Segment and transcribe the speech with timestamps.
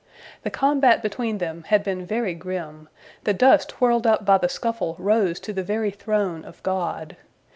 [0.41, 2.07] The combat between them had been
[2.39, 2.89] grim,
[3.23, 7.17] the dust whirled up by the scuffle rose to the very throne of God.